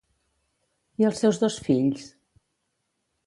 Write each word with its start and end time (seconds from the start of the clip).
I 1.03 1.07
els 1.09 1.19
seus 1.25 1.41
dos 1.45 1.59
fills? 1.67 2.07